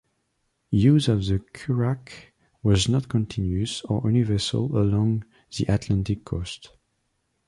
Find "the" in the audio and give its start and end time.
1.27-1.37, 5.57-5.71